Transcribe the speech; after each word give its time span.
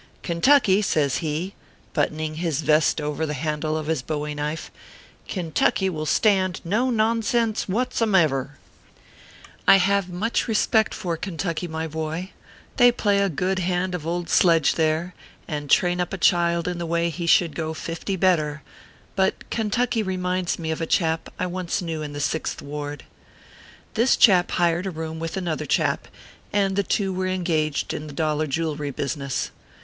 Kentucky/ 0.23 0.81
says 0.81 1.17
he, 1.17 1.53
buttoning 1.93 2.37
his 2.37 2.61
vest 2.61 2.99
over 2.99 3.23
the 3.23 3.35
handle 3.35 3.77
of 3.77 3.85
his 3.85 4.01
bowie 4.01 4.33
knife." 4.33 4.71
Kentucky 5.27 5.91
will 5.91 6.07
stand 6.07 6.59
no 6.65 6.89
nonsense 6.89 7.69
whatsomever. 7.69 8.57
16 9.67 9.77
362 9.77 9.77
OKPHEUS 9.77 9.77
C. 9.77 9.81
KEBR 9.83 9.83
PAPERS. 9.83 9.85
I 9.85 9.87
have 9.91 10.09
much, 10.09 10.47
respect 10.47 10.93
for 10.95 11.17
Kentucky, 11.17 11.67
my 11.67 11.87
boy; 11.87 12.31
they 12.77 12.91
play 12.91 13.19
a 13.19 13.29
good 13.29 13.59
hand 13.59 13.93
of 13.93 14.07
Old 14.07 14.27
Sledge 14.27 14.73
there, 14.73 15.13
and 15.47 15.69
train 15.69 16.01
up 16.01 16.13
a 16.13 16.17
child 16.17 16.67
in 16.67 16.79
the 16.79 16.87
way 16.87 17.11
he 17.11 17.27
should 17.27 17.53
go 17.53 17.75
fifty 17.75 18.15
better; 18.15 18.63
but 19.15 19.47
Ken 19.51 19.69
tucky 19.69 20.01
reminds 20.01 20.57
me 20.57 20.71
of 20.71 20.81
a 20.81 20.87
chap 20.87 21.31
I 21.37 21.45
once 21.45 21.79
knew 21.79 22.01
in 22.01 22.13
the 22.13 22.19
Sixth 22.19 22.59
Ward. 22.63 23.03
This 23.93 24.17
chap 24.17 24.49
hired 24.49 24.87
a 24.87 24.89
room 24.89 25.19
with 25.19 25.37
another 25.37 25.67
chap, 25.67 26.07
and 26.51 26.75
the 26.75 26.81
two 26.81 27.13
were 27.13 27.27
engaged 27.27 27.93
in 27.93 28.07
the 28.07 28.13
dollar 28.13 28.47
jewelry 28.47 28.89
business. 28.89 29.51